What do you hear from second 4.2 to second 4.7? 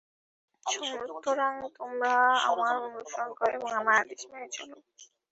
মেনে চল।